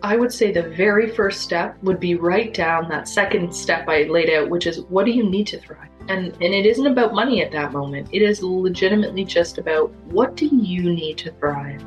[0.00, 4.04] I would say the very first step would be write down that second step I
[4.04, 5.88] laid out, which is what do you need to thrive?
[6.08, 8.08] And and it isn't about money at that moment.
[8.12, 11.82] It is legitimately just about what do you need to thrive?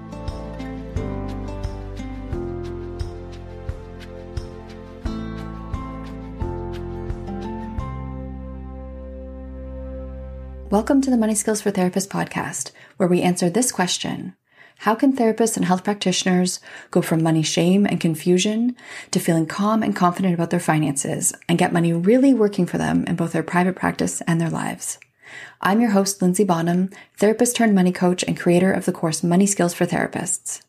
[10.69, 14.35] Welcome to the Money Skills for Therapists podcast, where we answer this question
[14.81, 18.75] how can therapists and health practitioners go from money shame and confusion
[19.11, 23.03] to feeling calm and confident about their finances and get money really working for them
[23.05, 24.97] in both their private practice and their lives?
[25.61, 26.89] I'm your host, Linzy Bonham,
[27.19, 30.63] therapist turned money coach and creator of the course Money Skills for Therapists.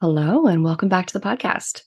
[0.00, 1.82] Hello, and welcome back to the podcast.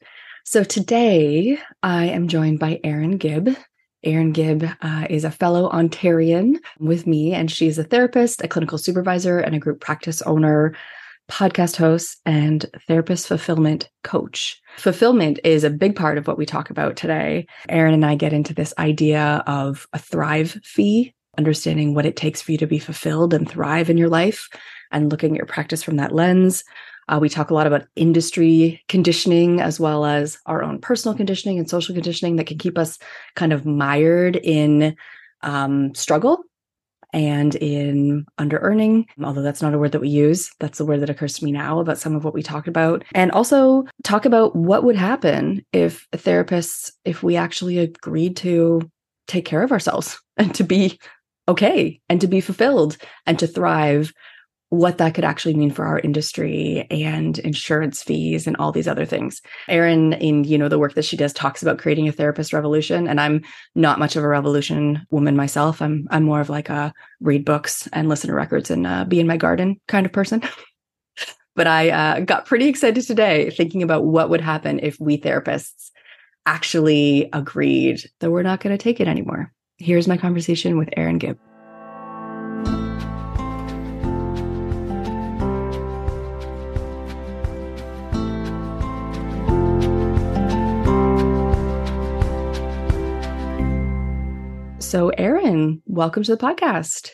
[0.46, 3.57] So today I am joined by Erin Gibb.
[4.03, 8.78] Erin Gibb uh, is a fellow Ontarian with me, and she's a therapist, a clinical
[8.78, 10.75] supervisor, and a group practice owner,
[11.30, 14.62] podcast host, and therapist fulfillment coach.
[14.78, 17.47] Fulfillment is a big part of what we talk about today.
[17.69, 22.41] Erin and I get into this idea of a thrive fee, understanding what it takes
[22.41, 24.47] for you to be fulfilled and thrive in your life,
[24.91, 26.63] and looking at your practice from that lens.
[27.07, 31.57] Uh, we talk a lot about industry conditioning as well as our own personal conditioning
[31.57, 33.00] and social conditioning that can keep us
[33.35, 34.95] kind of mired in
[35.41, 36.44] um, struggle
[37.13, 40.51] and in under earning, although that's not a word that we use.
[40.59, 43.03] That's the word that occurs to me now about some of what we talked about.
[43.13, 48.89] And also talk about what would happen if therapists, if we actually agreed to
[49.28, 51.00] take care of ourselves and to be
[51.47, 54.12] okay and to be fulfilled and to thrive
[54.70, 59.06] what that could actually mean for our industry and insurance fees and all these other
[59.06, 59.42] things.
[59.70, 63.08] Erin, in you know the work that she does, talks about creating a therapist revolution,
[63.08, 63.44] and I'm
[63.76, 65.82] not much of a revolution woman myself.
[65.82, 69.20] I'm I'm more of like a read books and listen to records and uh, be
[69.20, 70.42] in my garden kind of person.
[71.56, 75.92] but I uh, got pretty excited today thinking about what would happen if we therapists
[76.46, 79.54] actually agreed that we're not going to take it anymore.
[79.78, 81.38] Here's my conversation with Erin Gibb.
[94.97, 97.12] So, Erin, welcome to the podcast.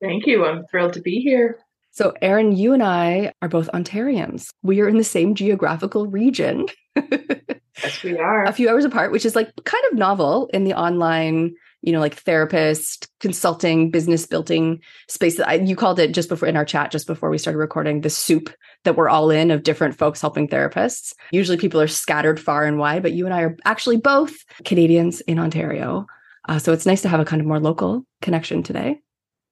[0.00, 0.44] Thank you.
[0.44, 1.58] I'm thrilled to be here.
[1.90, 4.50] So, Erin, you and I are both Ontarians.
[4.62, 6.66] We are in the same geographical region.
[6.94, 8.44] yes, we are.
[8.44, 11.98] A few hours apart, which is like kind of novel in the online, you know,
[11.98, 15.40] like therapist, consulting, business building space.
[15.40, 18.10] I, you called it just before in our chat, just before we started recording, the
[18.10, 18.48] soup
[18.84, 21.14] that we're all in of different folks helping therapists.
[21.32, 25.20] Usually people are scattered far and wide, but you and I are actually both Canadians
[25.22, 26.06] in Ontario.
[26.48, 29.00] Uh, so it's nice to have a kind of more local connection today.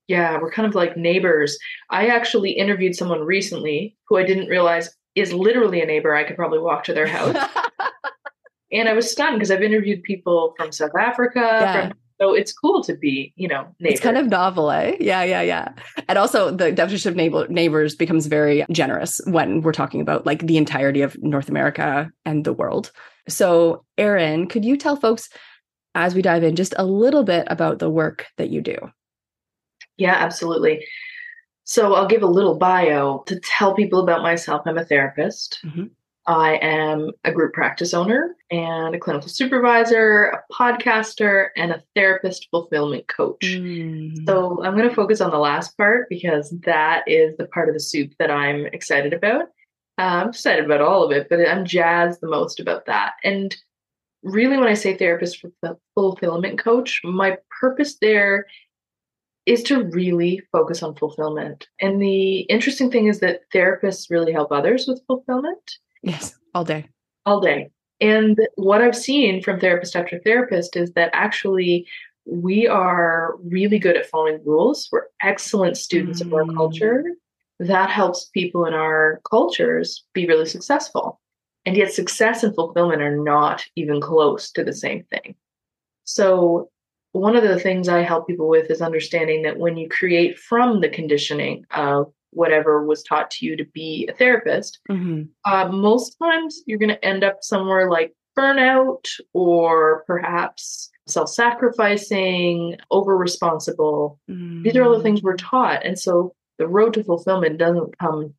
[0.09, 1.57] Yeah, we're kind of like neighbors.
[1.91, 6.15] I actually interviewed someone recently who I didn't realize is literally a neighbor.
[6.15, 7.37] I could probably walk to their house.
[8.73, 11.41] and I was stunned because I've interviewed people from South Africa.
[11.41, 11.89] Yeah.
[11.89, 13.93] From, so it's cool to be, you know, neighbor.
[13.93, 14.97] It's kind of novel, eh?
[15.01, 15.73] Yeah, yeah, yeah.
[16.09, 20.47] And also the definition of neighbor, neighbors becomes very generous when we're talking about like
[20.47, 22.93] the entirety of North America and the world.
[23.29, 25.29] So, Erin, could you tell folks
[25.95, 28.77] as we dive in just a little bit about the work that you do.
[29.97, 30.87] Yeah, absolutely.
[31.65, 34.63] So I'll give a little bio to tell people about myself.
[34.67, 35.61] I'm a therapist.
[35.65, 35.91] Mhm.
[36.27, 42.49] I am a group practice owner and a clinical supervisor, a podcaster, and a therapist
[42.51, 43.41] fulfillment coach.
[43.43, 44.25] Mm.
[44.27, 47.75] So I'm going to focus on the last part because that is the part of
[47.75, 49.43] the soup that I'm excited about.
[49.99, 53.15] Uh, I'm excited about all of it, but I'm jazzed the most about that.
[53.25, 53.57] And
[54.23, 58.47] really, when I say therapist for the fulfillment coach, my purpose there
[59.47, 61.67] is to really focus on fulfillment.
[61.81, 66.89] And the interesting thing is that therapists really help others with fulfillment yes, all day.
[67.27, 67.71] all day.
[68.01, 71.87] And what I've seen from therapist after therapist is that actually
[72.25, 74.89] we are really good at following rules.
[74.93, 76.57] We're excellent students of our Mm.
[76.57, 77.05] culture.
[77.59, 81.21] That helps people in our cultures be really successful.
[81.65, 85.37] And yet, success and fulfillment are not even close to the same thing.
[86.05, 86.69] So,
[87.13, 90.81] one of the things I help people with is understanding that when you create from
[90.81, 95.29] the conditioning of whatever was taught to you to be a therapist, Mhm.
[95.45, 99.05] uh, most times you're going to end up somewhere like burnout
[99.35, 104.19] or perhaps self sacrificing, over responsible.
[104.65, 105.85] These are all the things we're taught.
[105.85, 108.35] And so the road to fulfillment doesn't come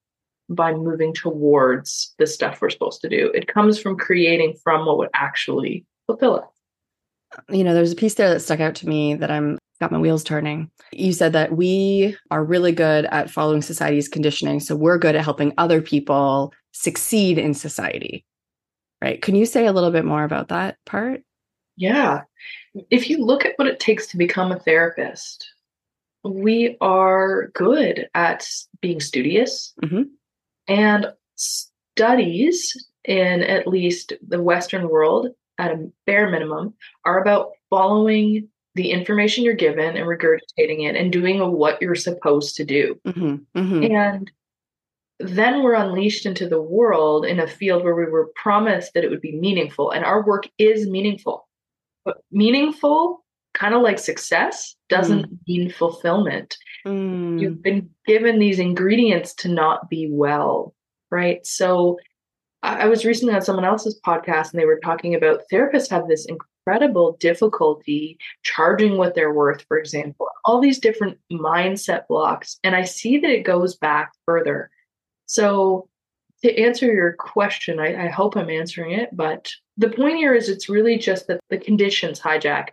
[0.50, 4.98] by moving towards the stuff we're supposed to do, it comes from creating from what
[4.98, 7.44] would actually fulfill us.
[7.50, 9.98] you know, there's a piece there that stuck out to me that I'm got my
[9.98, 10.70] wheels turning.
[10.92, 14.60] You said that we are really good at following society's conditioning.
[14.60, 18.24] So we're good at helping other people succeed in society.
[19.02, 19.22] Right.
[19.22, 21.24] Can you say a little bit more about that part?
[21.76, 22.22] Yeah.
[22.92, 25.46] If you look at what it takes to become a therapist,
[26.24, 28.48] we are good at
[28.80, 30.06] being studious Mhm.
[30.68, 35.28] And studies in at least the Western world,
[35.58, 36.74] at a bare minimum,
[37.06, 42.56] are about following the information you're given and regurgitating it and doing what you're supposed
[42.56, 43.00] to do.
[43.06, 44.32] hmm hmm And
[45.20, 49.10] then we're unleashed into the world in a field where we were promised that it
[49.10, 51.48] would be meaningful, and our work is meaningful.
[52.04, 53.23] But meaningful,
[53.54, 56.58] kind of like success, doesn't mean fulfillment.
[56.86, 57.40] Mm.
[57.40, 60.74] You've been given these ingredients to not be well,
[61.12, 61.46] right?
[61.46, 61.98] So
[62.62, 66.08] I I was recently on someone else's podcast and they were talking about therapists have
[66.08, 72.60] this incredible difficulty charging what they're worth, for example, all these different mindset blocks.
[72.64, 74.70] And I see that it goes back further.
[75.26, 75.90] So,
[76.42, 80.50] to answer your question, I, I hope I'm answering it, but the point here is
[80.50, 82.70] it's really just that the conditions hijack.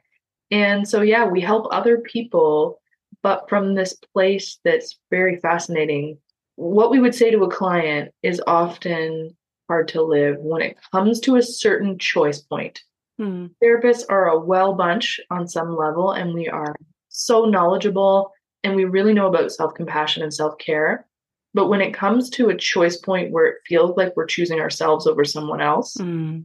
[0.51, 2.81] And so, yeah, we help other people,
[3.23, 6.19] but from this place that's very fascinating.
[6.57, 9.37] What we would say to a client is often
[9.69, 12.83] hard to live when it comes to a certain choice point.
[13.19, 13.47] Hmm.
[13.63, 16.75] Therapists are a well bunch on some level, and we are
[17.09, 18.33] so knowledgeable
[18.63, 21.07] and we really know about self compassion and self care.
[21.53, 25.07] But when it comes to a choice point where it feels like we're choosing ourselves
[25.07, 26.45] over someone else, Mm.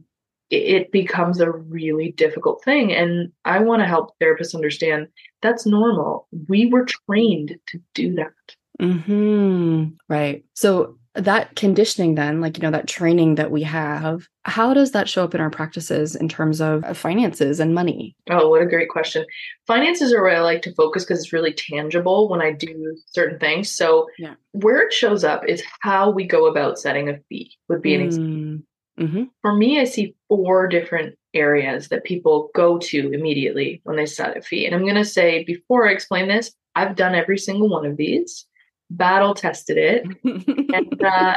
[0.50, 2.92] It, becomes a really difficult thing.
[2.92, 5.08] And I want to help therapists understand
[5.42, 6.28] that's normal.
[6.48, 8.32] We were trained to do that.
[8.80, 10.44] hmm Right.
[10.54, 15.08] So that conditioning, then, like, you know, that training that we have, how does that
[15.08, 18.14] show up in our practices in terms of finances and money?
[18.28, 19.24] Oh, what a great question.
[19.66, 23.38] Finances are where I like to focus because it's really tangible when I do certain
[23.38, 23.70] things.
[23.70, 24.34] So, Yeah.
[24.52, 28.02] where it shows up is how we go about setting a fee, would be an
[28.02, 28.58] example.
[28.98, 29.04] Mm.
[29.04, 29.22] Mm-hmm.
[29.42, 34.36] For me, I see four different areas that people go to immediately when they set
[34.36, 34.64] a fee.
[34.66, 37.96] And I'm going to say, before I explain this, I've done every single one of
[37.96, 38.46] these,
[38.90, 41.36] battle tested it, and uh,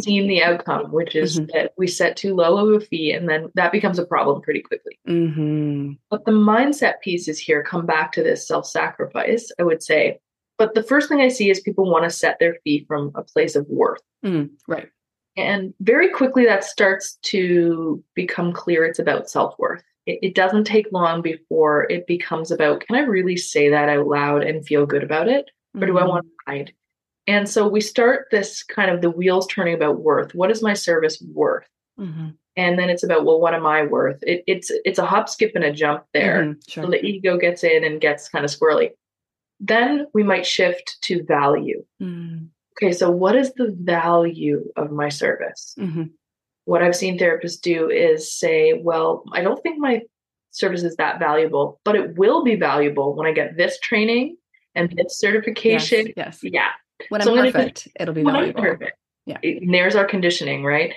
[0.00, 1.50] seen the outcome, which is Mhm.
[1.52, 4.60] that we set too low of a fee, and then that becomes a problem pretty
[4.60, 4.98] quickly.
[5.06, 10.18] hmm But the mindset pieces here come back to this self sacrifice, I would say.
[10.58, 13.22] But the first thing I see is people want to set their fee from a
[13.22, 14.02] place of worth.
[14.24, 14.50] Mm.
[14.68, 14.90] Right.
[15.40, 19.82] And very quickly, that starts to become clear it's about self worth.
[20.06, 24.06] It, it doesn't take long before it becomes about can I really say that out
[24.06, 25.50] loud and feel good about it?
[25.80, 26.08] Or do I Mhm.
[26.08, 26.72] want to hide?
[27.26, 30.34] And so we start this kind of the wheels turning about worth.
[30.34, 31.68] What is my service worth?
[31.98, 32.34] Mhm.
[32.56, 34.18] And then it's about, well, what am I worth?
[34.22, 36.42] It, it's it's a hop, skip, and a jump there.
[36.44, 36.68] Mhm.
[36.68, 36.84] Sure.
[36.84, 38.90] So the ego gets in and gets kind of squirrely.
[39.60, 41.84] Then we might shift to value.
[42.02, 42.48] Mm.
[42.82, 45.74] Okay, so what is the value of my service?
[45.78, 46.10] Mhm.
[46.64, 50.00] What I've seen therapists do is say, well, I don't think my
[50.50, 54.36] service is that valuable, but it will be valuable when I get this training
[54.74, 56.12] and this certification.
[56.16, 56.40] Yes.
[56.42, 56.70] Yeah,
[57.10, 58.62] When So I'm gonna perfect, it'll be valuable.
[58.62, 58.96] perfect.
[59.26, 59.38] Yeah.
[59.42, 60.94] And there's our conditioning, right?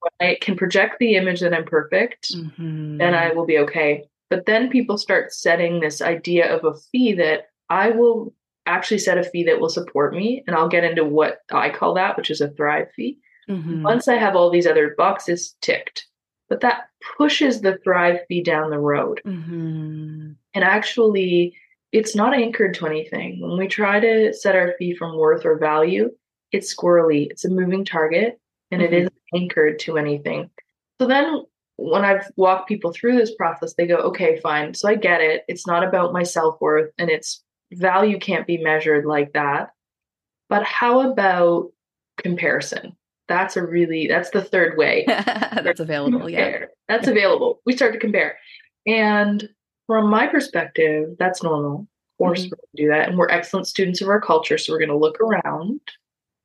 [0.00, 2.98] When I can project the image that I'm perfect, Mhm.
[2.98, 4.04] then I will be okay.
[4.28, 8.34] But then people start setting this idea of a fee that I will
[8.66, 10.44] actually set a fee that will support me.
[10.46, 13.18] And I'll get into what I call that, which is a thrive fee.
[13.48, 13.82] Mm-hmm.
[13.82, 16.06] Once I have all these other boxes ticked,
[16.48, 19.20] but that pushes the thrive fee down the road.
[19.26, 20.32] Mm-hmm.
[20.54, 21.56] And actually,
[21.92, 23.40] it's not anchored to anything.
[23.40, 26.10] When we try to set our fee from worth or value,
[26.52, 28.38] it's squirrely, it's a moving target,
[28.70, 28.94] and mm-hmm.
[28.94, 30.50] it is anchored to anything.
[31.00, 31.42] So then
[31.76, 34.74] when I've walked people through this process, they go, okay, fine.
[34.74, 35.42] So I get it.
[35.48, 37.42] It's not about my self worth and its
[37.72, 39.70] value can't be measured like that.
[40.48, 41.72] But how about
[42.18, 42.96] comparison?
[43.28, 45.04] That's a really, that's the third way.
[45.08, 46.28] that's available.
[46.28, 46.66] Yeah.
[46.88, 47.60] That's available.
[47.64, 48.36] We start to compare.
[48.86, 49.48] And
[49.86, 51.80] from my perspective, that's normal.
[51.80, 52.50] Of course, mm-hmm.
[52.50, 53.08] we're going to do that.
[53.08, 54.58] And we're excellent students of our culture.
[54.58, 55.80] So we're going to look around,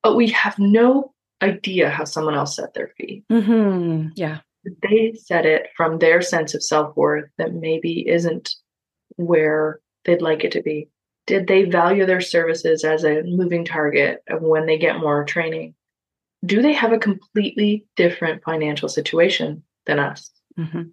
[0.03, 3.23] but we have no idea how someone else set their fee.
[3.31, 4.09] Mm-hmm.
[4.15, 4.39] Yeah
[4.81, 8.55] they set it from their sense of self worth that maybe isn't
[9.15, 10.89] where they'd like it to be?
[11.27, 15.75] Did they value their services as a moving target of when they get more training?
[16.45, 20.31] Do they have a completely different financial situation than us?
[20.57, 20.83] Mm-hmm.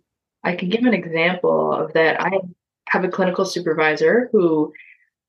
[0.43, 2.21] I can give an example of that.
[2.21, 2.33] I
[2.89, 4.73] have a clinical supervisor who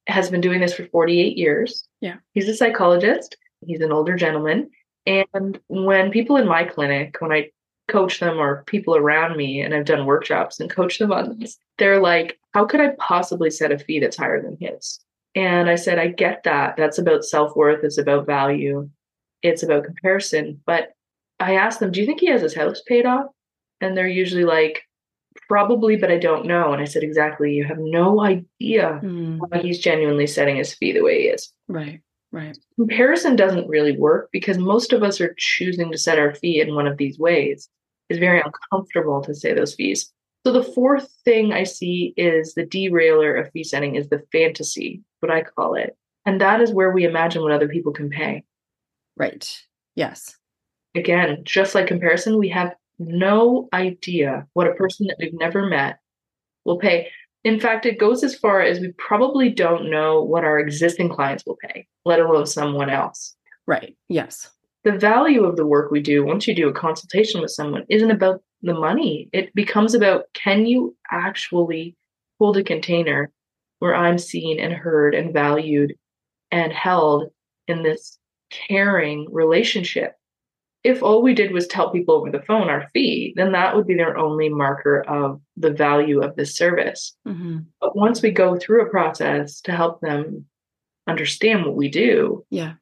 [0.07, 1.87] has been doing this for 48 years.
[2.01, 2.15] Yeah.
[2.33, 4.69] He's a psychologist, he's an older gentleman.
[5.05, 7.51] And when people in my clinic, when I
[7.87, 11.57] coach them or people around me and I've done workshops and coach them on this,
[11.77, 14.99] they're like, how could I possibly set a fee that's higher than his?
[15.35, 16.77] And I said, I get that.
[16.77, 18.89] That's about self worth, it's about value,
[19.41, 20.61] it's about comparison.
[20.65, 20.89] But
[21.39, 23.27] I asked them, do you think he has his house paid off?
[23.81, 24.83] And they're usually like,
[25.47, 26.71] probably, but I don't know.
[26.71, 27.53] And I said, exactly.
[27.53, 29.37] You have no idea mm.
[29.39, 31.51] why he's genuinely setting his fee the way he is.
[31.67, 32.01] Right.
[32.31, 32.57] Right.
[32.75, 36.75] Comparison doesn't really work because most of us are choosing to set our fee in
[36.75, 37.69] one of these ways.
[38.09, 40.11] It's very uncomfortable to say those fees.
[40.45, 45.01] So the fourth thing I see is the derailer of fee setting is the fantasy,
[45.19, 45.97] what I call it.
[46.25, 48.43] And that is where we imagine what other people can pay.
[49.17, 49.59] Right.
[49.95, 50.35] Yes.
[50.95, 55.99] Again, just like comparison, we have no idea what a person that we've never met
[56.63, 57.09] will pay.
[57.43, 61.43] In fact, it goes as far as we probably don't know what our existing clients
[61.45, 63.35] will pay, let alone someone else.
[63.67, 63.95] Right.
[64.09, 64.49] Yes.
[64.85, 68.11] The value of the work we do once you do a consultation with someone isn't
[68.11, 69.29] about the money.
[69.33, 71.97] It becomes about can you actually
[72.39, 73.31] hold a container
[73.79, 75.95] where I'm seen and heard and valued
[76.51, 77.25] and held
[77.67, 78.17] in this
[78.49, 80.13] caring relationship
[80.85, 83.87] if all we did was tell people over the phone our fee, then that would
[83.87, 87.17] be their only marker of the value of this service.
[87.27, 87.57] Mm-hmm.
[87.81, 90.45] But once we go through a process to help them
[91.07, 92.73] understand what we do, yeah,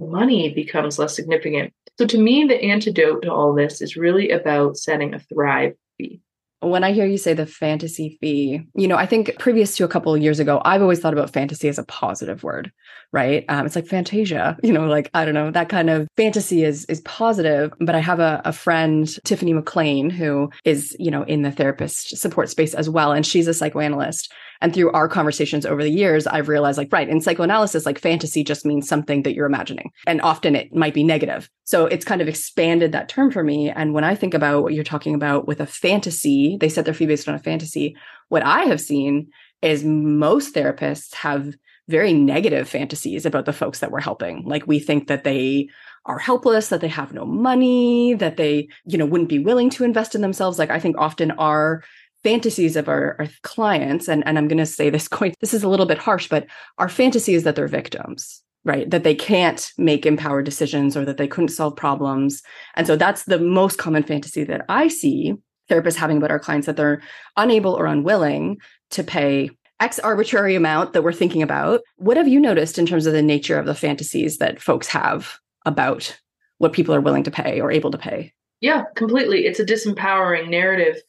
[0.00, 1.72] money becomes less significant.
[1.98, 6.20] So to me, the antidote to all this is really about setting a thrive fee
[6.60, 9.88] when I hear you say the fantasy fee, you know, I think previous to a
[9.88, 12.70] couple of years ago, I've always thought about fantasy as a positive word,
[13.12, 13.46] right?
[13.48, 16.84] Um, it's like Fantasia, you know, like I don't know, that kind of fantasy is
[16.86, 17.72] is positive.
[17.80, 22.18] But I have a, a friend, Tiffany McLean, who is, you know, in the therapist
[22.18, 24.30] support space as well, and she's a psychoanalyst.
[24.60, 28.44] And through our conversations over the years, I've realized like, right, in psychoanalysis, like fantasy
[28.44, 29.90] just means something that you're imagining.
[30.06, 31.48] And often it might be negative.
[31.64, 33.70] So it's kind of expanded that term for me.
[33.70, 36.94] And when I think about what you're talking about with a fantasy, they set their
[36.94, 37.96] fee based on a fantasy.
[38.28, 39.28] What I have seen
[39.62, 41.54] is most therapists have
[41.88, 44.44] very negative fantasies about the folks that we're helping.
[44.44, 45.68] Like we think that they
[46.06, 49.84] are helpless, that they have no money, that they, you know, wouldn't be willing to
[49.84, 50.58] invest in themselves.
[50.58, 51.82] Like I think often our
[52.22, 55.62] fantasies of our, our clients, and, and I'm going to say this quite, this is
[55.62, 56.46] a little bit harsh, but
[56.78, 58.88] our fantasy is that they're victims, right?
[58.90, 62.42] That they can't make empowered decisions or that they couldn't solve problems.
[62.74, 65.34] And so that's the most common fantasy that I see
[65.70, 67.00] therapists having about our clients that they're
[67.36, 68.58] unable or unwilling
[68.90, 71.80] to pay X arbitrary amount that we're thinking about.
[71.96, 75.38] What have you noticed in terms of the nature of the fantasies that folks have
[75.64, 76.18] about
[76.58, 78.34] what people are willing to pay or able to pay?
[78.60, 79.46] Yeah, completely.
[79.46, 81.00] It's a disempowering narrative.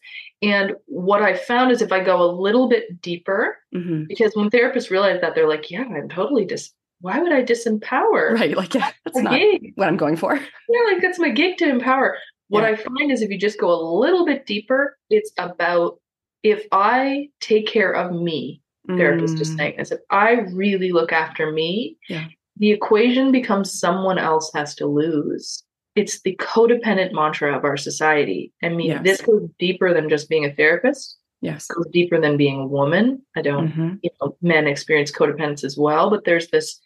[0.42, 4.06] And what I found is if I go a little bit deeper, mm-hmm.
[4.08, 6.72] because when therapists realize that, they're like, yeah, I'm totally dis.
[7.02, 8.34] Why would I disempower?
[8.34, 8.56] Right.
[8.56, 9.74] Like, yeah, that's not gig.
[9.76, 10.36] what I'm going for.
[10.70, 12.18] Yeah, like that's my gig to empower.
[12.48, 12.70] What yeah.
[12.70, 16.00] I find is if you just go a little bit deeper, it's about
[16.44, 19.42] if I take care of me, therapist mm.
[19.42, 22.28] is saying this, if I really look after me, yeah.
[22.58, 25.64] the equation becomes someone else has to lose
[25.96, 28.54] it's the codependent mantra of our society.
[28.64, 29.04] I mean, yes.
[29.04, 31.18] this goes deeper than just being a therapist.
[31.42, 31.68] Yes.
[31.70, 33.22] It goes deeper than being a woman.
[33.36, 33.96] I don't, mm-hmm.
[34.02, 36.80] you know, men experience codependence as well, but there's this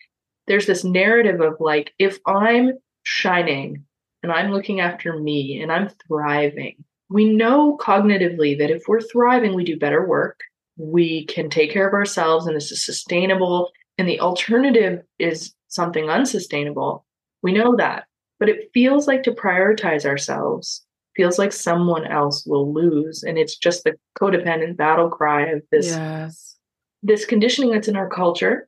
[0.48, 3.84] there's this narrative of like if I'm shining
[4.24, 9.54] and I'm looking after me and I'm thriving, we know cognitively that if we're thriving,
[9.54, 10.40] we do better work.
[10.78, 16.10] We can take care of ourselves and this is sustainable and the alternative is something
[16.10, 17.06] unsustainable.
[17.42, 18.06] We know that.
[18.40, 23.24] But it feels like to prioritize ourselves feels like someone else will lose.
[23.24, 26.58] And it's just the codependent battle cry of this, Yes.
[27.04, 28.68] this conditioning that's in our culture,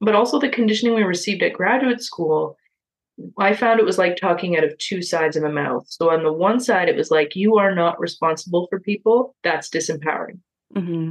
[0.00, 2.56] but also the conditioning we received at graduate school.
[3.38, 5.84] I found it was like talking out of two sides of a mouth.
[5.88, 9.36] So on the one side, it was like, you are not responsible for people.
[9.44, 10.40] That's disempowering.
[10.74, 11.10] hmm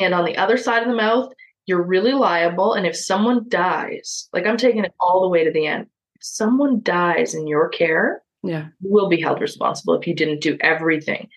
[0.00, 1.30] And on the other side of the mouth,
[1.66, 2.72] you're really liable.
[2.74, 5.86] And if someone dies, like I'm taking it all the way to the end,
[6.24, 8.68] someone dies in your care, Yeah.
[8.80, 11.28] you will be held responsible if you didn't do everything.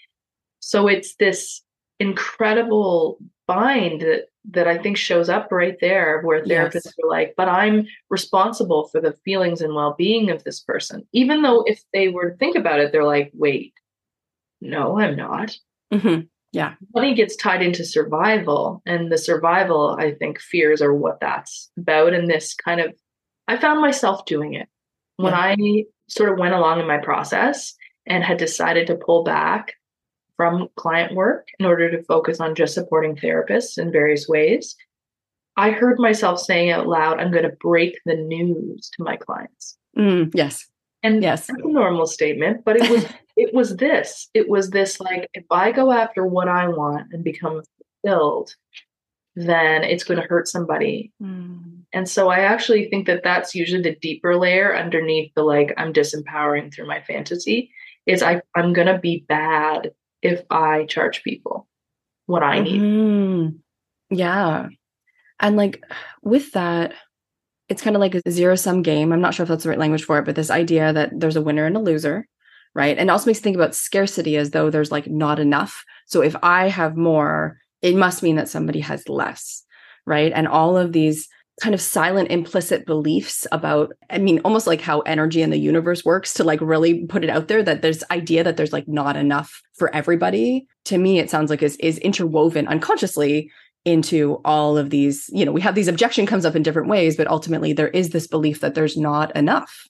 [0.60, 1.62] So it's this
[2.00, 3.18] incredible
[3.48, 6.94] bind that that I think shows up right there where therapists Yes.
[7.04, 11.06] are like, but I'm responsible for the feelings and well-being of this person.
[11.12, 13.74] Even though if they were to think about it, they're like, wait,
[14.62, 15.58] no, I'm not
[15.94, 16.20] hmm
[16.94, 22.14] money gets tied into survival and the survival i think fears are what that's about
[22.14, 22.94] and this kind of
[23.48, 24.68] i found myself doing it
[25.18, 25.40] when Yeah.
[25.40, 29.74] i sort of went along in my process and had decided to pull back
[30.38, 34.76] from client work in order to focus on just supporting therapists in various ways
[35.58, 39.78] i heard myself saying out loud i'm going to break the news to my clients
[39.98, 40.68] Mm, yes.
[41.02, 41.48] and Yes.
[41.48, 43.04] that's a normal statement, but it was
[43.36, 44.30] it was this.
[44.36, 47.64] It was this like if I go after what I want and become
[48.04, 48.54] fulfilled,
[49.36, 51.12] then it's going to hurt somebody.
[51.20, 51.77] Mm.
[51.98, 55.92] And so I actually think that that's usually the deeper layer underneath the like I'm
[55.92, 57.72] disempowering through my fantasy
[58.06, 61.68] is I I'm going to be bad if I charge people
[62.28, 62.80] what I need.
[62.80, 63.56] Mhm.
[64.12, 64.68] Yeah.
[65.40, 65.84] And like
[66.22, 66.94] with that,
[67.68, 69.12] it's kind of like a zero sum game.
[69.12, 71.36] I'm not sure if that's the right language for it, but this idea that there's
[71.36, 72.28] a winner and a loser,
[72.76, 72.96] right?
[72.96, 75.84] And also makes you think about scarcity as though there's like not enough.
[76.06, 79.64] So if I have more, it must mean that somebody has less,
[80.06, 80.32] right?
[80.36, 81.28] And all of these
[81.62, 86.06] kind of silent implicit beliefs about i mean almost like how energy in the universe
[86.06, 89.16] works to like really put it out there that there's idea that there's like not
[89.16, 90.68] enough for everybody.
[90.86, 93.50] To me it sounds like is is interwoven unconsciously
[93.86, 97.16] into all of these you know we have these objection comes up in different ways
[97.16, 99.88] but ultimately there is this belief that there's not enough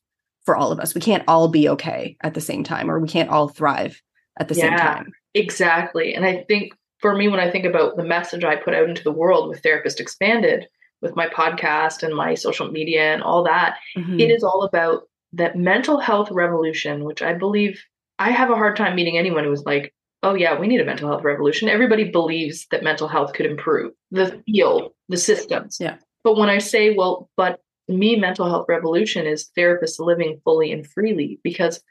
[0.48, 0.96] for all of us.
[0.96, 4.02] We can't all be okay at the same time or we can't all thrive
[4.40, 5.12] at the same time.
[5.34, 6.16] Exactly.
[6.16, 9.04] And I think for me, when I think about the message I put out into
[9.04, 10.70] the world with Therapist Expanded,
[11.02, 14.20] with my podcast and my social media and all that, Mhm.
[14.20, 17.84] it is all about that mental health revolution, which I believe
[18.20, 20.86] I have a hard time meeting anyone who is like, oh, yeah, we need a
[20.86, 21.70] mental health revolution.
[21.70, 25.78] Everybody believes that mental health could improve the field, the systems.
[25.80, 25.98] Yeah.
[26.24, 30.86] But when I say, well, but me, mental health revolution is therapists living fully and
[30.86, 31.82] freely because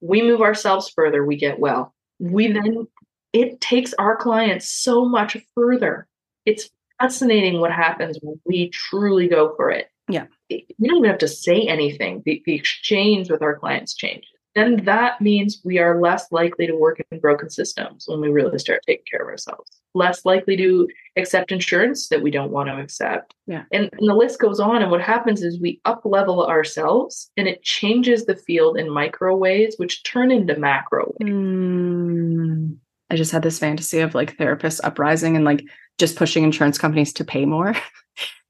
[0.00, 1.94] we move ourselves further, we get well.
[2.18, 2.88] We then,
[3.32, 6.08] it takes our clients so much further.
[6.44, 6.68] It's
[7.00, 9.90] fascinating what happens when we truly go for it.
[10.08, 10.26] Yeah.
[10.50, 12.22] We don't even have to say anything.
[12.24, 14.30] The, the exchange with our clients changes.
[14.54, 18.58] Then that means we are less likely to work in broken systems when we really
[18.58, 19.70] start taking care of ourselves.
[19.94, 23.34] Less likely to accept insurance that we don't want to accept.
[23.46, 23.64] Yeah.
[23.70, 24.80] And, and the list goes on.
[24.80, 29.36] And what happens is we up level ourselves and it changes the field in micro
[29.36, 31.30] ways, which turn into macro ways.
[31.30, 32.76] Mm.
[33.10, 35.64] I just had this fantasy of like therapists uprising and like
[35.98, 37.74] just pushing insurance companies to pay more.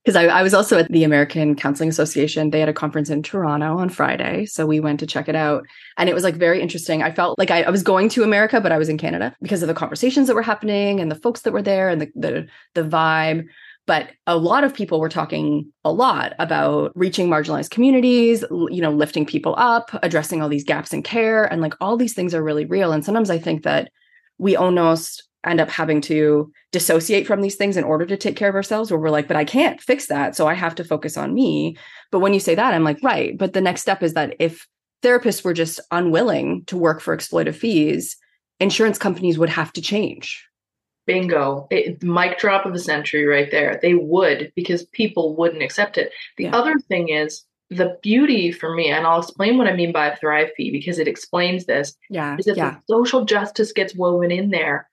[0.04, 2.50] Because I, I was also at the American Counseling Association.
[2.50, 4.46] They had a conference in Toronto on Friday.
[4.46, 5.66] So we went to check it out.
[5.96, 7.02] And it was like very interesting.
[7.02, 9.62] I felt like I, I was going to America, but I was in Canada because
[9.62, 12.46] of the conversations that were happening and the folks that were there and the the,
[12.74, 13.46] the vibe.
[13.86, 18.92] But a lot of people were talking a lot about reaching marginalized communities, you know,
[18.92, 21.44] lifting people up, addressing all these gaps in care.
[21.44, 22.92] And like all these things are really real.
[22.92, 23.90] And sometimes I think that
[24.38, 28.48] we almost end up having to dissociate from these things in order to take care
[28.48, 30.36] of ourselves, where we're like, but I can't fix that.
[30.36, 31.76] So I have to focus on me.
[32.10, 33.36] But when you say that, I'm like, right.
[33.36, 34.66] But the next step is that if
[35.02, 38.16] therapists were just unwilling to work for exploitive fees,
[38.60, 40.46] insurance companies would have to change.
[41.06, 41.68] Bingo.
[41.70, 43.78] It, mic drop of the century right there.
[43.80, 46.12] They would because people wouldn't accept it.
[46.36, 46.56] The Yeah.
[46.56, 50.16] other thing is the beauty for me, and I'll explain what I mean by a
[50.16, 52.36] thrive fee because it explains this, Yeah.
[52.38, 52.76] is that Yeah.
[52.88, 54.88] social justice gets woven in there.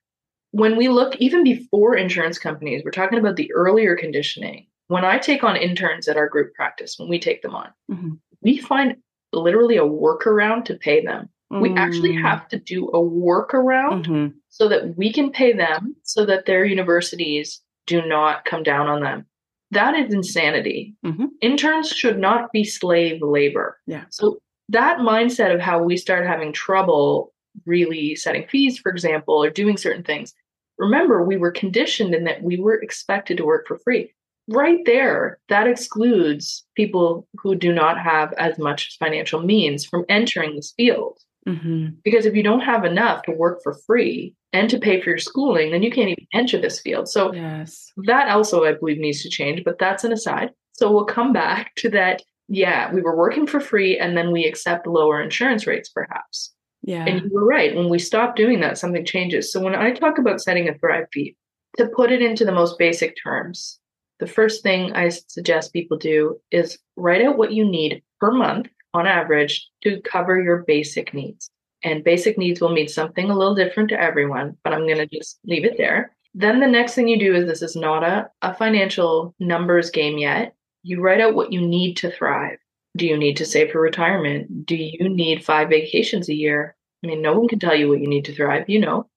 [0.53, 4.67] When we look even before insurance companies, we're talking about the earlier conditioning.
[4.87, 8.19] When I take on interns at our group practice, when we take them on, Mhm.
[8.43, 8.97] we find
[9.33, 11.29] literally a workaround to pay them.
[11.49, 12.21] We actually Mm.
[12.21, 14.33] have to do a workaround Mhm.
[14.49, 19.01] so that we can pay them so that their universities do not come down on
[19.01, 19.25] them.
[19.71, 20.95] That is insanity.
[21.03, 21.29] Mhm.
[21.41, 23.79] Interns should not be slave labor.
[23.87, 24.05] Yeah.
[24.11, 24.37] So
[24.69, 27.33] that mindset of how we start having trouble
[27.65, 30.33] really setting fees, for example, or doing certain things.
[30.77, 34.11] Remember, we were conditioned in that we were expected to work for free.
[34.49, 40.55] right there, that excludes people who do not have as much financial means from entering
[40.55, 41.17] this field.
[41.47, 41.95] Mm-hmm.
[42.03, 45.17] Because if you don't have enough to work for free and to pay for your
[45.17, 47.07] schooling, then you can't even enter this field.
[47.07, 47.91] So Yes.
[48.05, 50.49] that also, I believe, needs to change, but that's an aside.
[50.73, 52.21] So we'll come back to that.
[52.49, 56.53] Yeah, we were working for free and then we accept lower insurance rates, perhaps.
[56.83, 57.05] Yeah.
[57.05, 57.75] And you were right.
[57.75, 59.51] When we stop doing that, something changes.
[59.51, 61.35] So when I talk about setting a Thrive fee,
[61.77, 63.79] to put it into the most basic terms,
[64.19, 68.67] the first thing I suggest people do is write out what you need per month
[68.93, 71.49] on average to cover your basic needs.
[71.83, 75.07] And basic needs will mean something a little different to everyone, but I'm going to
[75.07, 76.15] just leave it there.
[76.33, 80.17] Then the next thing you do is this is not a, a financial numbers game
[80.17, 80.55] yet.
[80.83, 82.57] You write out what you need to thrive.
[82.95, 84.65] Do you need to save for retirement?
[84.65, 86.75] Do you need five vacations a year?
[87.03, 88.69] I mean, no one can tell you what you need to thrive.
[88.69, 89.07] You know.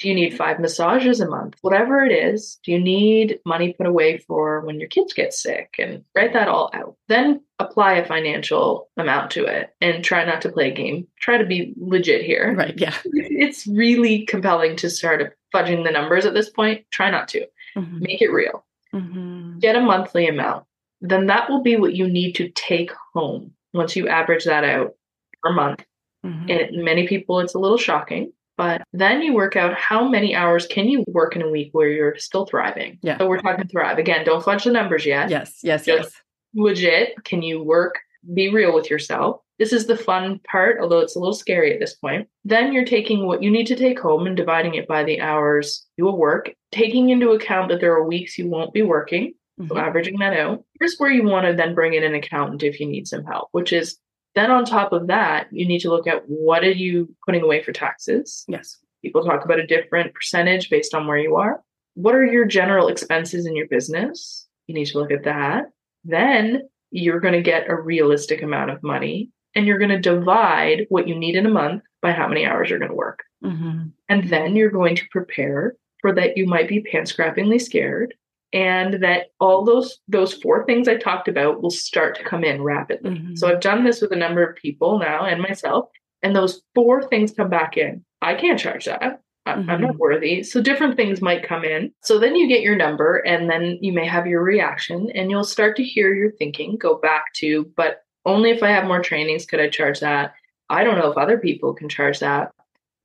[0.00, 1.54] Do you need five massages a month?
[1.60, 5.76] Whatever it is, do you need money put away for when your kids get sick?
[5.78, 6.96] And write that all out.
[7.06, 11.06] Then apply a financial amount to it and try not to play a game.
[11.20, 12.54] Try to be legit here.
[12.56, 12.74] Right.
[12.76, 12.94] Yeah.
[13.04, 16.84] It's really compelling to start fudging the numbers at this point.
[16.90, 17.46] Try not to.
[17.76, 18.00] Mhm.
[18.00, 18.64] Make it real.
[18.92, 19.60] Mhm.
[19.60, 20.64] Get a monthly amount.
[21.08, 24.94] Then that will be what you need to take home once you average that out
[25.42, 25.84] per month.
[26.24, 26.50] Mhm.
[26.74, 28.32] And many people, it's a little shocking.
[28.56, 31.88] But then you work out how many hours can you work in a week where
[31.88, 32.98] you're still thriving.
[33.02, 33.18] Yeah.
[33.18, 33.98] So we're talking thrive.
[33.98, 35.28] Again, don't fudge the numbers yet.
[35.28, 35.60] Yes.
[35.62, 35.84] Yes.
[35.84, 36.22] Just- Yes.
[36.54, 37.24] Legit.
[37.24, 37.98] Can you work?
[38.32, 39.40] Be real with yourself.
[39.58, 42.28] This is the fun part, although it's a little scary at this point.
[42.44, 45.84] Then you're taking what you need to take home and dividing it by the hours
[45.96, 49.34] you will work, taking into account that there are weeks you won't be working.
[49.58, 49.80] So Mhm.
[49.80, 50.64] averaging that out.
[50.80, 53.48] Here's where you want to then bring in an accountant if you need some help,
[53.52, 53.98] which is
[54.34, 57.62] then on top of that, you need to look at what are you putting away
[57.62, 58.44] for taxes?
[58.48, 58.78] Yes.
[59.00, 61.62] People talk about a different percentage based on where you are.
[61.94, 64.48] What are your general expenses in your business?
[64.66, 65.66] You need to look at that.
[66.02, 70.86] Then you're going to get a realistic amount of money and you're going to divide
[70.88, 73.20] what you need in a month by how many hours you're going to work.
[73.44, 73.92] Mhm.
[74.08, 78.14] And then you're going to prepare for that you might be pants scrappingly scared
[78.54, 82.62] and that all those those four things I talked about will start to come in
[82.62, 83.10] rapidly.
[83.10, 83.36] Mhm.
[83.36, 85.88] So I've done this with a number of people now and myself
[86.22, 88.02] and those four things come back in.
[88.22, 89.02] I can't charge that.
[89.46, 89.98] I- I'm not Mhm.
[89.98, 90.42] worthy.
[90.42, 91.92] So different things might come in.
[92.02, 95.44] So then you get your number and then you may have your reaction and you'll
[95.44, 99.44] start to hear your thinking go back to, but only if I have more trainings
[99.44, 100.32] could I charge that.
[100.70, 102.52] I don't know if other people can charge that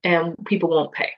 [0.06, 1.12] and people won't pay.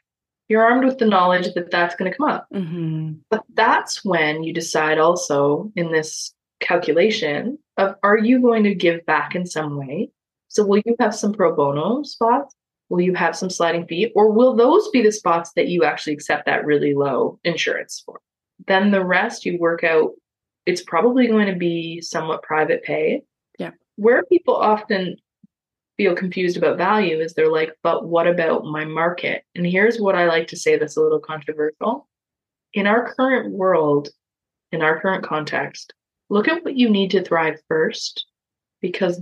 [0.52, 2.46] You're armed with the knowledge that that's going to come up.
[2.54, 3.20] Mhm.
[3.30, 9.06] But that's when you decide also in this calculation of are you going to give
[9.06, 10.12] back in some way?
[10.50, 12.54] So will you have some pro bono spots?
[12.90, 14.12] Will you have some sliding fee?
[14.14, 18.20] Or will those be the spots that you actually accept that really low insurance for?
[18.68, 20.12] Then the rest you work out,
[20.66, 23.22] it's probably going to be somewhat private pay.
[23.58, 23.72] Yeah.
[23.96, 25.16] Where people often
[26.02, 29.44] feel confused about value is they're like, but what about my market?
[29.54, 32.08] And here's what I like to say that's a little controversial.
[32.74, 34.10] In our current world,
[34.72, 35.94] in our current context,
[36.32, 38.26] look at what you need to thrive first,
[38.82, 39.22] because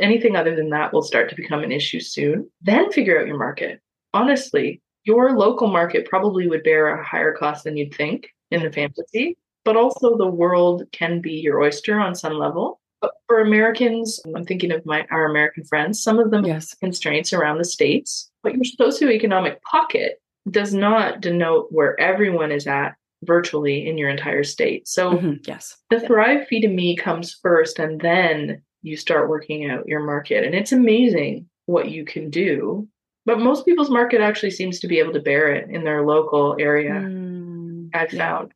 [0.00, 2.48] anything other than that will start to become an issue soon.
[2.62, 3.80] Then figure out your market.
[4.12, 8.70] Honestly, your local market probably would bear a higher cost than you'd think in the
[8.70, 12.80] fantasy, but also the world can be your oyster on some level.
[13.04, 16.72] But for Americans, I'm thinking of my our American friends, some of them Yes.
[16.74, 22.94] constraints around the states, but your socioeconomic pocket does not denote where everyone is at
[23.22, 24.88] virtually in your entire state.
[24.88, 25.46] So Mhm.
[25.46, 25.76] Yes.
[25.90, 30.42] the Thrive fee to me comes first, and then you start working out your market.
[30.44, 32.88] And it's amazing what you can do.
[33.26, 36.56] But most people's market actually seems to be able to bear it in their local
[36.58, 36.92] area.
[36.94, 38.18] Mm, I've yeah.
[38.38, 38.52] found.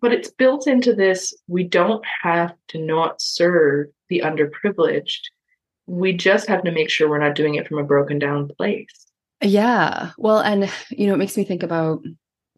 [0.00, 1.34] But it's built into this.
[1.46, 5.20] We don't have to not serve the underprivileged.
[5.86, 9.06] We just have to make sure we're not doing it from a broken down place.
[9.42, 10.10] Yeah.
[10.18, 12.02] Well, and you know, it makes me think about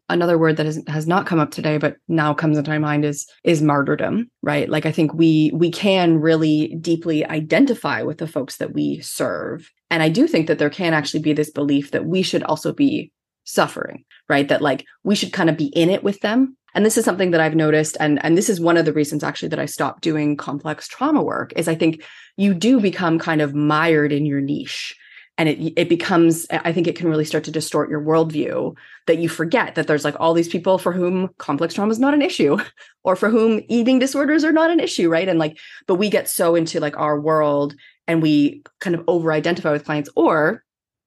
[0.09, 3.05] another word that has, has not come up today, but now comes into my mind
[3.05, 4.69] is is martyrdom, right?
[4.69, 9.69] Like I think we we can really deeply identify with the folks that we serve.
[9.89, 12.73] And I do think that there can actually be this belief that we should also
[12.73, 13.11] be
[13.43, 14.47] suffering, right?
[14.47, 16.57] That like we should kind of be in it with them.
[16.75, 19.23] And this is something that I've noticed and and this is one of the reasons
[19.23, 22.03] actually that I stopped doing complex trauma work is I think
[22.37, 24.95] you do become kind of mired in your niche
[25.37, 28.75] and it it becomes i think it can really start to distort your worldview
[29.07, 32.13] that you forget that there's like all these people for whom complex trauma is not
[32.13, 32.57] an issue
[33.03, 35.27] or for whom eating disorders are not an issue right?
[35.27, 35.57] And like
[35.87, 37.75] but we get so into like our world
[38.07, 40.63] and we kind of over identify with clients or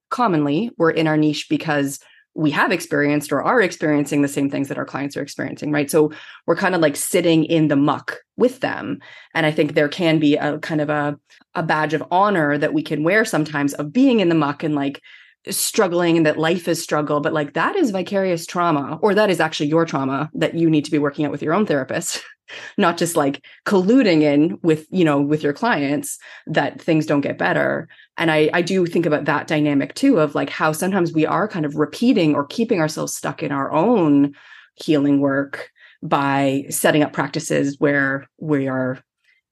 [0.09, 1.99] commonly we're in our niche because
[2.37, 5.89] we have experienced or are experiencing the same things that our clients are experiencing, right?
[5.89, 6.11] So
[6.45, 8.99] we're kind of like sitting in the muck with them.
[9.33, 11.17] And I think there can be a kind of a,
[11.55, 14.75] a badge of honor that we can wear sometimes of being in the muck and
[14.75, 15.01] like
[15.49, 19.39] struggling and that life is struggle, but like that is vicarious trauma, or that is
[19.39, 22.23] actually your trauma that you need to be working out with your own therapist.
[22.77, 27.37] not just like colluding in with you know with your clients that things don't get
[27.37, 27.87] better.
[28.17, 31.47] And i i do think about that dynamic too of like how sometimes we are
[31.47, 34.33] kind of repeating or keeping ourselves stuck in our own
[34.75, 35.71] healing work
[36.03, 38.99] by setting up practices where we are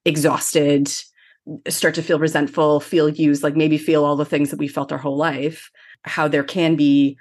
[0.04, 0.88] exhausted
[1.68, 4.92] start to feel resentful feel used like maybe feel all the things that we felt
[4.92, 5.70] our whole life
[6.02, 7.16] how there can be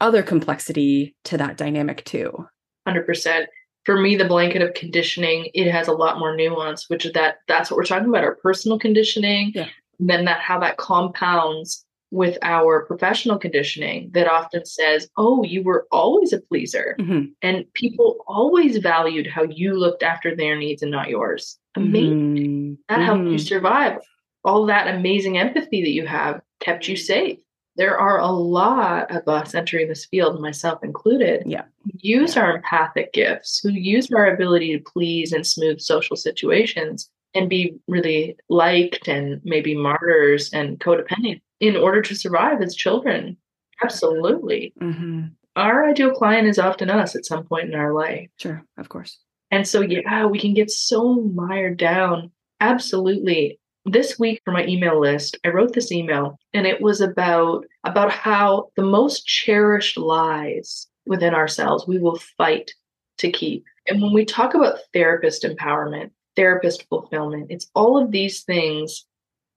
[0.00, 2.46] other complexity to that dynamic too.
[2.86, 3.46] 100%
[3.84, 7.36] for me the blanket of conditioning it has a lot more nuance which is that
[7.48, 9.68] that's what we're talking about our personal conditioning yeah.
[9.98, 15.86] then that how that compounds with our professional conditioning that often says oh you were
[15.92, 17.24] always a pleaser mm-hmm.
[17.42, 22.74] and people always valued how you looked after their needs and not yours amazing Mm-hmm.
[22.88, 23.46] that helped you Mhm.
[23.48, 23.98] survive
[24.44, 27.38] all that amazing empathy that you have kept you safe
[27.78, 31.64] there are a lot of us entering this field myself included Yeah.
[31.84, 37.08] who use our empathic gifts who use our ability to please and smooth social situations
[37.34, 43.36] and be really liked and maybe martyrs and codependent in order to survive as children
[43.82, 45.30] absolutely Mhm.
[45.56, 49.18] our ideal client is often us at some point in our life sure of course
[49.50, 52.30] and so, yeah, we can get so mired down.
[52.60, 53.58] Absolutely.
[53.90, 58.10] This week for my email list, I wrote this email and it was about about
[58.12, 62.70] how the most cherished lies within ourselves we will fight
[63.18, 63.64] to keep.
[63.86, 69.06] And when we talk about therapist empowerment, therapist fulfillment, it's all of these things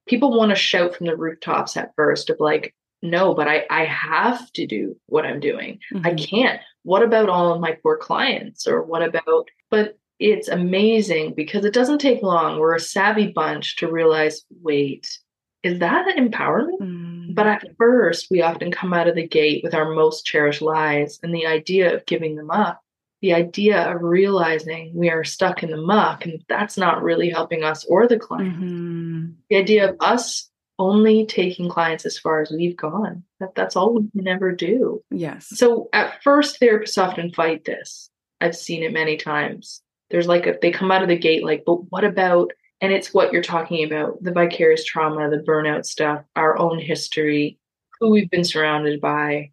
[0.07, 3.85] people want to shout from the rooftops at first of like, no, but I, I
[3.85, 5.79] have to do what I'm doing.
[6.03, 6.29] I Mhm.
[6.29, 6.61] can't.
[6.83, 8.65] What about all of my poor clients?
[8.67, 12.59] Or what about, but it's amazing because it doesn't take long.
[12.59, 15.17] We're a savvy bunch to realize wait,
[15.63, 16.79] is that an empowerment?
[16.79, 17.35] Mm.
[17.35, 21.19] But at first, we often come out of the gate with our most cherished lies
[21.23, 22.81] and the idea of giving them up,
[23.21, 27.63] the idea of realizing we are stuck in the muck and that's not really helping
[27.63, 28.59] us or the client.
[28.61, 29.33] Mhm.
[29.49, 33.93] The idea of us only taking clients as far as we've gone, that that's all
[33.93, 35.03] we can ever do.
[35.11, 38.09] yes So at first, therapists often fight this.
[38.39, 39.81] I've seen it many times.
[40.11, 42.51] There's like a, they come out of the gate like, but what about?
[42.81, 47.57] And it's what you're talking about: the vicarious trauma, the burnout stuff, our own history,
[47.99, 49.51] who we've been surrounded by,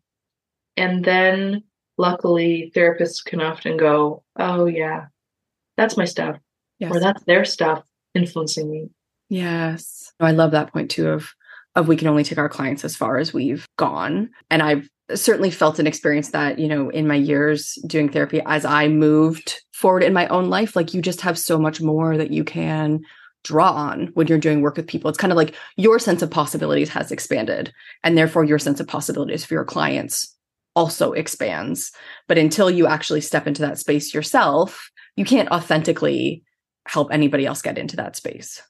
[0.77, 1.63] and then
[1.97, 5.07] luckily, therapists can often go, "Oh yeah,
[5.77, 6.39] that's my stuff,
[6.79, 8.91] yes or that's their stuff influencing me."
[9.29, 10.13] Yes.
[10.21, 11.35] I love that point too of
[11.75, 14.31] of we can only take our clients as far as we've gone.
[14.51, 18.65] And I've certainly felt and experienced that, you know, in my years doing therapy as
[18.65, 22.31] I moved forward in my own life, like you just have so much more that
[22.31, 23.01] you can
[23.45, 25.09] draw on when you're doing work with people.
[25.09, 27.73] It's kind of like your sense of possibilities has expanded
[28.05, 30.35] and therefore your sense of possibilities for your clients
[30.75, 31.93] also expands.
[32.27, 36.43] But until you actually step into that space yourself, you can't authentically
[36.87, 38.63] help anybody else get into that space.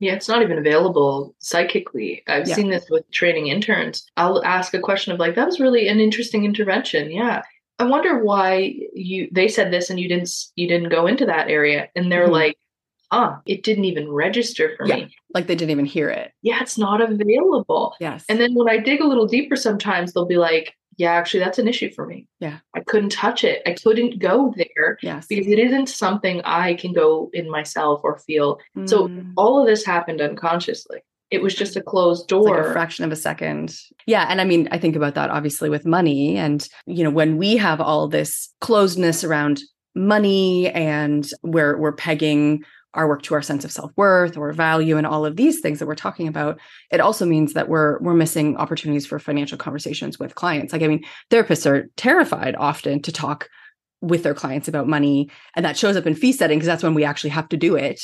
[0.00, 2.22] Yeah, it's not even available psychically.
[2.26, 2.54] I've Yeah.
[2.54, 4.06] seen this with training interns.
[4.16, 7.10] I'll ask a question of like, that was really an interesting intervention.
[7.10, 7.42] Yeah.
[7.78, 11.48] I wonder why you they said this and you didn't you didn't go into that
[11.48, 11.88] area.
[11.96, 12.32] And they're Mhm.
[12.32, 12.56] like,
[13.10, 14.96] huh, it didn't even register for Yeah.
[14.96, 15.16] me.
[15.32, 16.32] Like they didn't even hear it.
[16.42, 17.94] Yeah, it's not available.
[18.00, 18.24] Yes.
[18.28, 21.58] And then when I dig a little deeper, sometimes they'll be like, yeah, actually, that's
[21.58, 22.26] an issue for me.
[22.40, 22.58] Yeah.
[22.74, 23.62] I couldn't touch it.
[23.66, 25.26] I couldn't go there yes.
[25.26, 28.58] because it isn't something I can go in myself or feel.
[28.86, 29.32] So Mm.
[29.36, 31.00] all of this happened unconsciously.
[31.30, 32.58] It was just a closed door.
[32.58, 33.76] like a fraction of a second.
[34.06, 34.26] Yeah.
[34.28, 36.36] And I mean, I think about that obviously with money.
[36.36, 39.62] And, you know, when we have all this closedness around
[39.96, 42.62] money and we're we're pegging
[42.94, 45.86] our work to our sense of self-worth or value and all of these things that
[45.86, 46.58] we're talking about,
[46.90, 50.72] it also means that we're we're missing opportunities for financial conversations with clients.
[50.72, 53.48] Like, I mean, therapists are terrified often to talk
[54.00, 55.30] with their clients about money.
[55.56, 57.74] And that shows up in fee setting because that's when we actually have to do
[57.74, 58.00] it.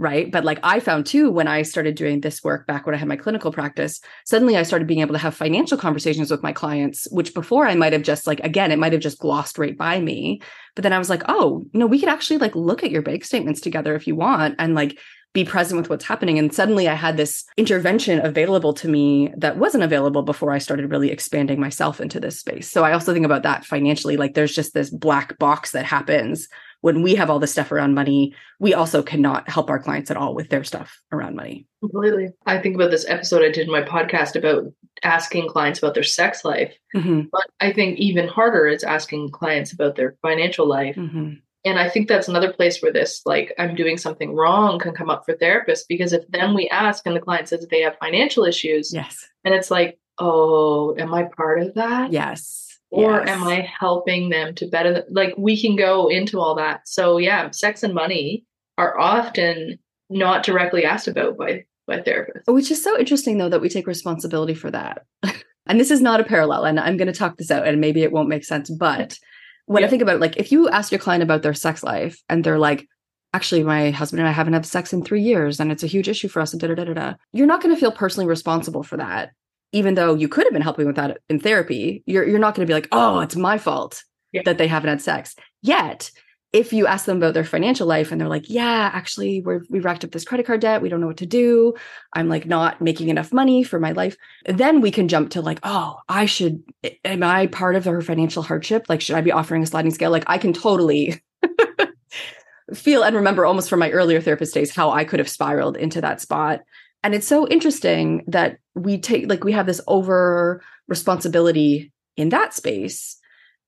[0.00, 0.30] Right.
[0.30, 3.08] But like I found too, when I started doing this work back when I had
[3.08, 7.08] my clinical practice, suddenly I started being able to have financial conversations with my clients,
[7.10, 10.00] which before I might have just like, again, it might have just glossed right by
[10.00, 10.40] me.
[10.76, 13.24] But then I was like, oh, no, we could actually like look at your bank
[13.24, 15.00] statements together if you want and like
[15.34, 16.38] be present with what's happening.
[16.38, 20.90] And suddenly I had this intervention available to me that wasn't available before I started
[20.90, 22.70] really expanding myself into this space.
[22.70, 24.16] So I also think about that financially.
[24.16, 26.48] Like there's just this black box that happens
[26.80, 28.34] when we have all this stuff around money.
[28.60, 31.66] We also cannot help our clients at all with their stuff around money.
[31.80, 32.28] Completely.
[32.46, 34.64] I think about this episode I did in my podcast about
[35.02, 36.72] asking clients about their sex life.
[36.92, 40.94] hmm But I think even harder is asking clients about their financial life.
[40.96, 44.94] hmm And I think that's another place where this, like, I'm doing something wrong, can
[44.94, 45.82] come up for therapists.
[45.88, 49.26] Because if then we ask and the client says they have financial issues, Yes.
[49.44, 52.12] and it's like, oh, am I part of that?
[52.12, 52.77] Yes.
[52.90, 53.28] Or Yes.
[53.28, 54.92] am I helping them to better?
[54.94, 56.80] th- Like, we can go into all that.
[56.86, 58.44] So, yeah, sex and money
[58.78, 59.78] are often
[60.10, 62.42] not directly asked about by by therapists.
[62.46, 65.04] Which is so interesting, though, that we take responsibility for that.
[65.66, 68.02] and this is not a parallel, and I'm going to talk this out, and maybe
[68.02, 68.68] it won't make sense.
[68.70, 69.18] But
[69.66, 72.22] when I think about it, like if you ask your client about their sex life
[72.28, 72.86] and they're like,
[73.34, 76.08] actually, my husband and I haven't had sex in three years, and it's a huge
[76.08, 78.26] issue for us, and da da da da da, you're not going to feel personally
[78.26, 79.30] responsible for that.
[79.72, 82.66] Even though you could have been helping with that in therapy, you're you're not going
[82.66, 84.02] to be like, oh, it's my fault
[84.32, 84.42] Yeah.
[84.44, 85.34] that they haven't had sex.
[85.62, 86.10] Yet,
[86.54, 89.80] if you ask them about their financial life and they're like, yeah, actually, we're we
[89.80, 91.74] racked up this credit card debt, we don't know what to do.
[92.14, 94.16] I'm like not making enough money for my life.
[94.46, 96.62] Then we can jump to like, oh, I should,
[97.04, 98.86] am I part of her financial hardship?
[98.88, 100.10] Like, should I be offering a sliding scale?
[100.10, 101.20] Like, I can totally
[102.74, 106.00] feel and remember almost from my earlier therapist days how I could have spiraled into
[106.00, 106.60] that spot.
[107.04, 112.54] And it's so interesting that we take, like, we have this over responsibility in that
[112.54, 113.16] space.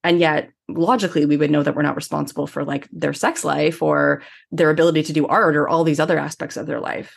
[0.02, 3.82] And yet, logically, we would know that we're not responsible for like their sex life
[3.82, 7.14] or their ability to do art or all these other aspects of their life.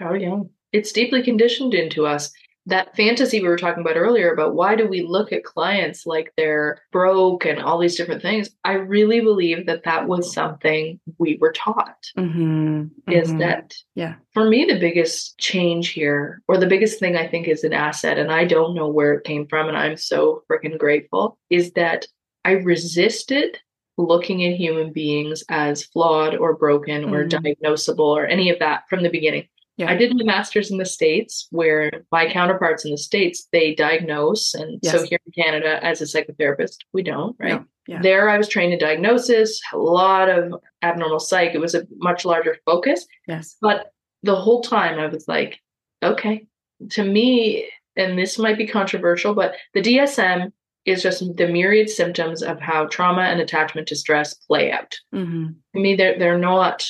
[0.00, 0.40] Oh, yeah.
[0.72, 2.32] It's deeply conditioned into us.
[2.66, 6.32] That fantasy we were talking about earlier about why do we look at clients like
[6.36, 8.50] they're broke and all these different things.
[8.64, 11.96] I really believe that that was something we were taught.
[12.16, 13.10] Mm-hmm.
[13.10, 13.38] Is Mhm.
[13.40, 14.14] that Yeah.
[14.32, 18.16] for me the biggest change here, or the biggest thing I think is an asset,
[18.16, 22.06] and I don't know where it came from, and I'm so freaking grateful, is that
[22.44, 23.58] I resisted
[23.98, 27.30] looking at human beings as flawed or broken or Mhm.
[27.60, 29.46] diagnosable or any of that from the beginning.
[29.76, 29.90] Yeah.
[29.90, 34.54] I did my master's in the States where my counterparts in the States, they diagnose.
[34.54, 37.60] And so here in Canada, as a psychotherapist, we don't, right?
[37.60, 37.64] No.
[37.86, 38.00] Yeah.
[38.00, 41.54] There, I was trained in diagnosis, a lot of abnormal psych.
[41.54, 43.06] It was a much larger focus.
[43.26, 43.56] Yes.
[43.60, 45.58] But the whole time I was like,
[46.02, 46.46] okay,
[46.90, 50.52] to me, and this might be controversial, but the DSM
[50.84, 54.96] is just the myriad symptoms of how trauma and attachment to stress play out.
[55.14, 55.46] Mm-hmm.
[55.74, 56.84] To me, they're they're not,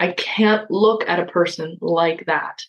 [0.00, 2.62] I can't look at a person like that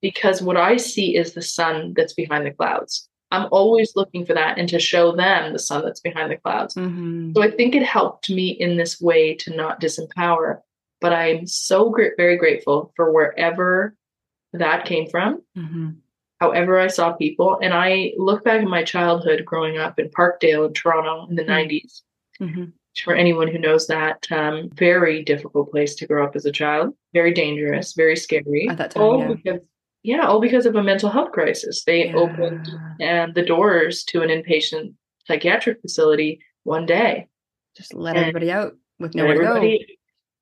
[0.00, 3.08] because what I see is the sun that's behind the clouds.
[3.32, 6.74] I'm always looking for that and to show them the sun that's behind the clouds.
[6.74, 7.32] Mm-hmm.
[7.36, 10.60] So I think it helped me in this way to not disempower.
[11.00, 13.94] But I'm so gr- very grateful for wherever
[14.52, 15.90] that came from, Mm-hmm.
[16.40, 17.58] however I saw people.
[17.62, 21.44] And I look back at my childhood growing up in Parkdale in Toronto in the
[21.44, 21.48] Mm.
[21.48, 22.02] 90s.
[22.96, 23.04] Mm-hmm.
[23.10, 26.94] For anyone who knows that, um, very difficult place to grow up as a child,
[27.14, 28.66] very dangerous, very scary.
[28.68, 29.28] At that time, all yeah.
[29.34, 29.60] because
[30.02, 31.84] yeah, all because of a mental health crisis.
[31.84, 32.68] They opened
[33.00, 34.94] and the doors to an inpatient
[35.26, 37.28] psychiatric facility one day.
[37.76, 39.78] Just let and- everybody out with nowhere to go.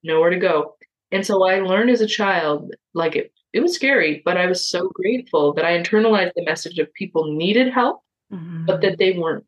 [0.05, 0.77] nowhere to go.
[1.11, 4.69] And so I learned as a child, like it, it was scary, but I was
[4.69, 8.67] so grateful that I internalized the message of people needed help, Mhm.
[8.67, 9.45] but that they weren't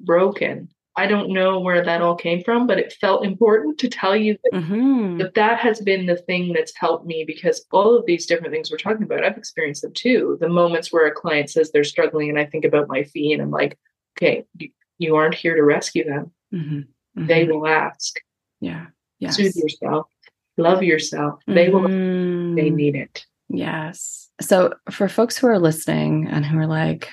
[0.00, 0.68] broken.
[0.96, 4.36] I don't know where that all came from, but it felt important to tell you
[4.44, 5.18] that Mhm.
[5.18, 8.70] that that has been the thing that's helped me because all of these different things
[8.70, 10.36] we're talking about, I've experienced them too.
[10.40, 13.40] The moments where a client says they're struggling and I think about my fee and
[13.40, 13.78] I'm like,
[14.18, 16.30] okay, you, you aren't here to rescue them.
[16.52, 16.88] Mhm.
[17.14, 17.52] They Mhm.
[17.54, 18.18] will ask.
[18.60, 18.86] yeah.
[19.18, 19.36] Yes.
[19.36, 20.08] Soothe yourself.
[20.58, 21.40] Love yourself.
[21.46, 22.74] They will they Mhm.
[22.74, 23.24] need it.
[23.48, 24.30] Yes.
[24.40, 27.08] So for folks who are listening and who are like,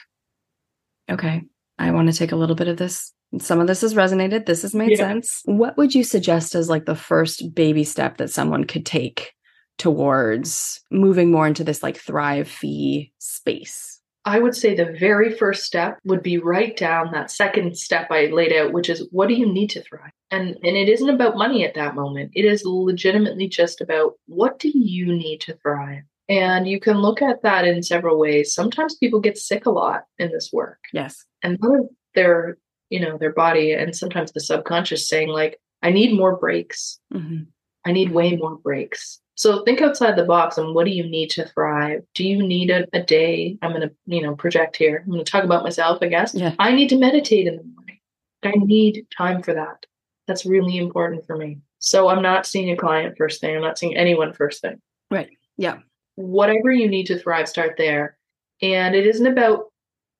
[1.09, 1.43] okay,
[1.77, 3.13] I want to take a little bit of this.
[3.39, 4.45] Some of this has resonated.
[4.45, 4.97] This has made Yeah.
[4.97, 5.41] sense.
[5.45, 9.33] What would you suggest as like the first baby step that someone could take
[9.77, 14.01] towards moving more into this like thrive fee space?
[14.25, 18.27] I would say the very first step would be write down that second step I
[18.27, 20.11] laid out, which is what do you need to thrive?
[20.29, 22.31] And and it isn't about money at that moment.
[22.35, 26.03] It is legitimately just about what do you need to thrive?
[26.27, 28.53] And you can look at that in several ways.
[28.53, 30.79] Sometimes people get sick a lot in this work.
[30.93, 31.25] Yes.
[31.41, 32.57] And of their,
[32.89, 36.99] you know, their body and sometimes the subconscious saying, like, I need more breaks.
[37.13, 37.47] Mhm.
[37.85, 39.21] I need way more breaks.
[39.35, 42.03] So think outside the box and what do you need to thrive?
[42.13, 43.57] Do you need a, a day?
[43.61, 45.01] I'm going to, you know, project here.
[45.01, 46.35] I'm going to talk about myself, I guess.
[46.35, 46.55] Yeah.
[46.59, 47.99] I need to meditate in the morning.
[48.43, 49.85] I need time for that.
[50.27, 51.59] That's really important for me.
[51.79, 53.55] So I'm not seeing a client first thing.
[53.55, 54.81] I'm not seeing anyone first thing.
[55.09, 55.29] Right.
[55.55, 55.77] Yeah.
[56.15, 58.17] Whatever you need to thrive, start there.
[58.61, 59.71] And it isn't about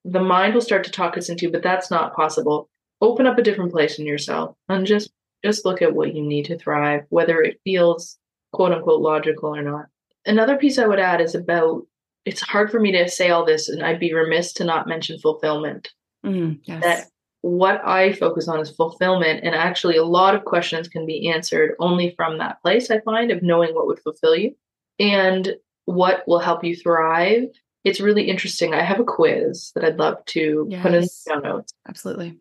[0.06, 2.70] the mind will start to talk us into, but that's not possible.
[3.02, 5.12] Open up a different place in yourself and just
[5.44, 8.18] just look at what you need to thrive, whether it feels
[8.52, 9.86] quote unquote logical or not.
[10.26, 11.86] Another piece I would add is about
[12.26, 15.20] it's hard for me to say all this, and I'd be remiss to not mention
[15.20, 15.92] fulfillment.
[16.26, 16.84] Mm, yes.
[16.84, 17.08] That
[17.42, 21.76] what I focus on is fulfillment, and actually, a lot of questions can be answered
[21.80, 22.92] only from that place.
[22.92, 24.56] I find of knowing what would fulfill you
[25.00, 27.48] and what will help you thrive.
[27.84, 28.74] It's really interesting.
[28.74, 31.74] I have a quiz that I'd love to put in the show notes.
[31.88, 32.38] Absolutely.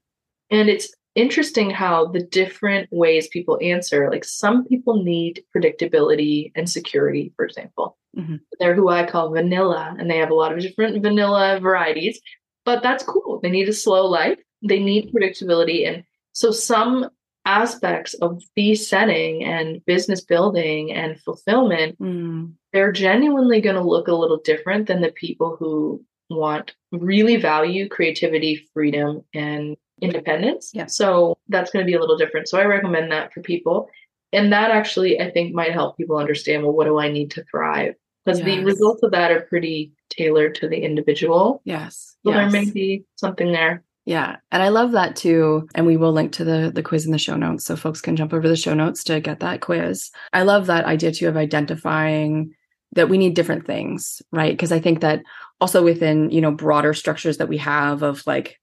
[0.50, 6.68] And it's interesting how the different ways people answer, like some people need predictability and
[6.68, 7.96] security, for example.
[8.16, 8.40] Mhm.
[8.58, 12.20] They're who I call vanilla, and they have a lot of different vanilla varieties,
[12.64, 13.40] but that's cool.
[13.42, 15.86] They need a slow life, they need predictability.
[15.86, 17.10] And so some
[17.44, 24.08] aspects of fee setting and business building and fulfillment Mm, they're genuinely going to look
[24.08, 30.70] a little different than the people who want really value creativity, freedom, and independence.
[30.74, 30.86] Yeah.
[30.86, 32.48] So that's going to be a little different.
[32.48, 33.88] So I recommend that for people.
[34.32, 37.44] And that actually, I think, might help people understand well, what do I need to
[37.44, 37.94] thrive?
[38.24, 41.62] Because the results of that are pretty tailored to the individual.
[41.64, 42.16] yes.
[42.26, 43.82] So there may be something there.
[44.04, 44.36] Yeah.
[44.50, 45.66] And I love that too.
[45.74, 48.16] And we will link to the the quiz in the show notes so folks can
[48.16, 50.10] jump over the show notes to get that quiz.
[50.32, 52.54] I love that idea too of identifying
[52.92, 54.52] that we need different things, right?
[54.52, 55.22] Because I think that
[55.60, 58.58] also within, you know, broader structures that we have of like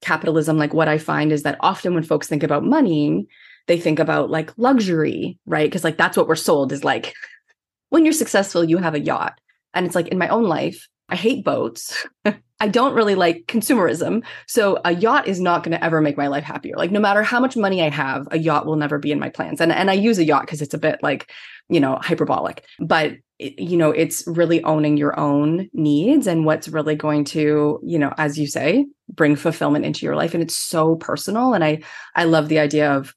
[0.00, 3.26] capitalism, like what I find is that often when folks think about money,
[3.66, 5.68] they think about like luxury, right?
[5.68, 7.14] Because like that's what we're sold is like
[7.90, 9.40] when you're successful, you have a yacht.
[9.74, 12.06] And it's like in my own life, I hate boats.
[12.60, 14.24] I don't really like consumerism.
[14.46, 16.76] So a yacht is not going to ever make my life happier.
[16.76, 19.28] Like no matter how much money I have, a yacht will never be in my
[19.28, 19.60] plans.
[19.60, 21.30] And and I use a yacht because it's a bit like,
[21.68, 22.64] you know, hyperbolic.
[22.80, 27.98] But you know, it's really owning your own needs and what's really going to, you
[27.98, 31.82] know, as you say, bring fulfillment into your life and it's so personal and I
[32.16, 33.14] I love the idea of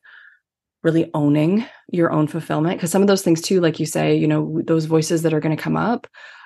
[0.83, 4.27] really owning your own fulfillment because some of those things too like you say, you
[4.27, 6.05] know, those voices that are going to come up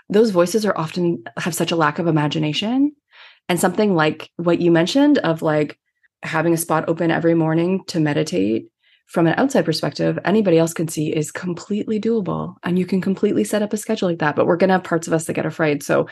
[0.09, 2.95] those voices are often have such a lack of imagination.
[3.47, 5.77] And something like what you mentioned of like
[6.23, 8.67] having a spot open every morning to meditate
[9.07, 12.55] from an outside perspective anybody else can see is completely doable.
[12.63, 14.35] And you can completely set up a schedule like that.
[14.35, 15.83] But we're going to have parts of us that get afraid.
[15.83, 16.07] So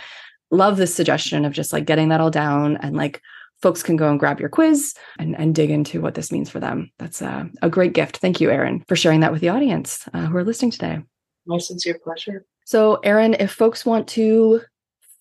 [0.52, 3.22] love this suggestion of just like getting that all down and like
[3.64, 6.60] folks can go and grab your quiz and, and dig into what this means for
[6.60, 6.92] them.
[7.00, 8.18] That's a, a great gift.
[8.18, 11.00] Thank you erin for sharing that with the audience uh, who are listening today.
[11.48, 12.46] My sincere pleasure.
[12.66, 14.62] So, Erin, if folks want to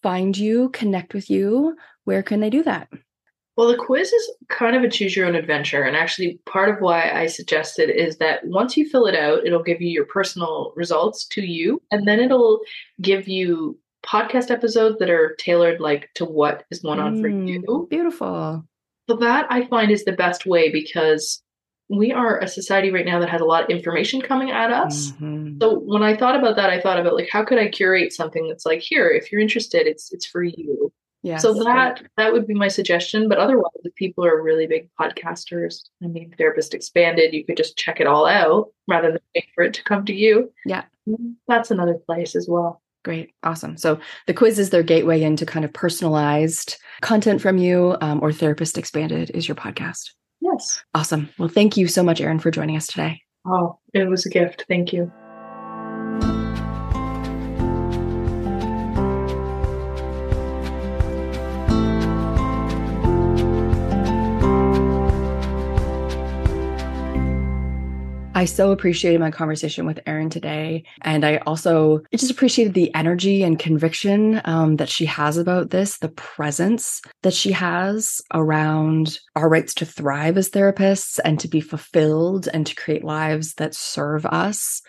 [0.02, 2.88] find you, connect with you, where can they do that?
[3.56, 5.82] Well, the quiz is kind of a choose your own adventure.
[5.82, 9.62] And actually, part of why I suggested is that once you fill it out, it'll
[9.62, 11.80] give you your personal results to you.
[11.90, 12.60] And then it'll
[13.02, 17.48] give you podcast episodes that are tailored like to what is going on for Mm,
[17.48, 17.86] you.
[17.90, 18.64] Beautiful.
[19.08, 21.42] So that I find is the best way because
[21.92, 25.12] we are a society right now that has a lot of information coming at us.
[25.12, 25.60] Mhm.
[25.60, 28.48] So when I thought about that, I thought about like how could I curate something
[28.48, 30.92] that's like here, if you're interested, it's it's for you.
[31.24, 33.28] Yes, so that that would be my suggestion.
[33.28, 37.76] But otherwise, if people are really big podcasters, I mean, Therapist Expanded, you could just
[37.76, 40.52] check it all out rather than wait for it to come to you.
[40.66, 40.82] Yeah.
[41.08, 42.80] Mm, that's another place as well.
[43.04, 43.30] Great.
[43.42, 43.76] Awesome.
[43.76, 48.32] So the quiz is their gateway into kind of personalized content from you, um, or
[48.32, 50.10] Therapist Expanded is your podcast.
[50.52, 50.82] Yes.
[50.94, 51.28] Awesome.
[51.38, 53.22] Well, thank you so much, Erin, for joining us today.
[53.46, 54.64] Oh, it was a gift.
[54.68, 55.12] Thank you.
[68.42, 70.82] I so appreciated my conversation with Erin today.
[71.02, 75.98] And I also just appreciated the energy and conviction um, that she has about this,
[75.98, 81.60] the presence that she has around our rights to thrive as therapists and to be
[81.60, 84.82] fulfilled and to create lives that serve us.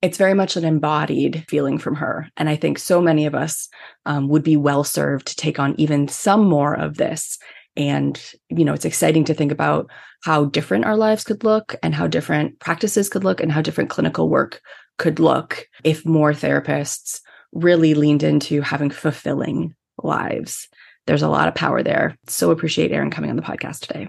[0.00, 2.28] It's very much an embodied feeling from her.
[2.36, 3.68] And I think so many of us
[4.06, 7.36] um, would be well served to take on even some more of this.
[7.76, 9.90] And, you know, it's exciting to think about
[10.24, 13.90] how different our lives could look and how different practices could look and how different
[13.90, 14.60] clinical work
[14.98, 17.20] could look if more therapists
[17.52, 20.68] really leaned into having fulfilling lives.
[21.06, 22.16] There's a lot of power there.
[22.26, 24.08] So appreciate Erin coming on the podcast today.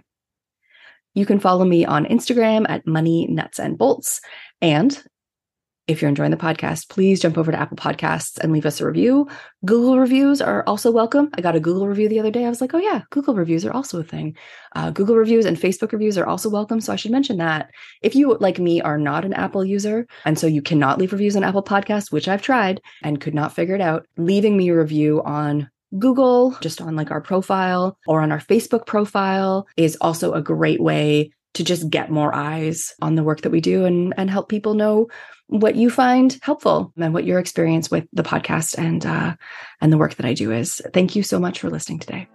[1.14, 4.20] You can follow me on Instagram at money nuts and bolts.
[4.62, 5.02] And
[5.88, 8.86] if you're enjoying the podcast, please jump over to Apple Podcasts and leave us a
[8.86, 9.28] review.
[9.66, 11.30] Google reviews are also welcome.
[11.34, 12.46] I got a Google review the other day.
[12.46, 14.38] I was like, oh, yeah, Google reviews are also a thing.
[14.76, 16.80] Uh, Google reviews and Facebook reviews are also welcome.
[16.80, 17.70] So I should mention that.
[18.02, 21.36] If you, like me, are not an Apple user, and so you cannot leave reviews
[21.36, 24.78] on Apple Podcasts, which I've tried and could not figure it out, leaving me a
[24.78, 25.70] review on
[26.00, 30.82] Google, just on like our profile or on our Facebook profile, is also a great
[30.82, 34.50] way to just get more eyes on the work that we do and and help
[34.50, 35.08] people know
[35.48, 39.36] what you find helpful and what your experience with the podcast and uh,
[39.82, 40.82] and the work that I do is.
[40.94, 42.28] Thank you so much for listening today.